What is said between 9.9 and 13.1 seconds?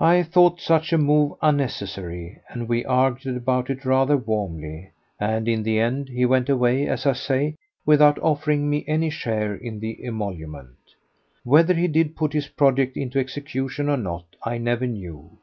emolument. Whether he did put his project